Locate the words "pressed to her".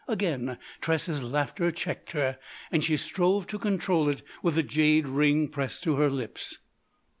5.47-6.09